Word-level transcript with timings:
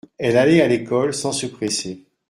Elle 0.17 0.35
allait 0.37 0.63
à 0.63 0.67
l’école 0.67 1.13
sans 1.13 1.31
se 1.31 1.45
presser. 1.45 2.03